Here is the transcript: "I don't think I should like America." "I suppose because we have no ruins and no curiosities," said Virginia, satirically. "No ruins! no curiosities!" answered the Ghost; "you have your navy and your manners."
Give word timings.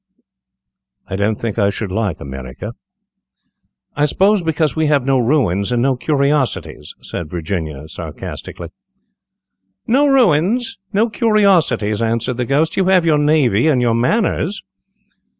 "I 1.07 1.15
don't 1.15 1.35
think 1.39 1.59
I 1.59 1.69
should 1.69 1.91
like 1.91 2.19
America." 2.19 2.73
"I 3.95 4.05
suppose 4.05 4.41
because 4.41 4.75
we 4.75 4.87
have 4.87 5.05
no 5.05 5.19
ruins 5.19 5.71
and 5.71 5.79
no 5.79 5.95
curiosities," 5.95 6.95
said 7.01 7.29
Virginia, 7.29 7.87
satirically. 7.87 8.69
"No 9.85 10.07
ruins! 10.07 10.79
no 10.91 11.07
curiosities!" 11.07 12.01
answered 12.01 12.37
the 12.37 12.45
Ghost; 12.45 12.77
"you 12.77 12.85
have 12.85 13.05
your 13.05 13.19
navy 13.19 13.67
and 13.67 13.79
your 13.79 13.93
manners." 13.93 14.63